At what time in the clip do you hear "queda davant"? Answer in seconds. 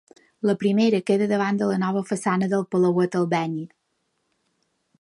1.09-1.59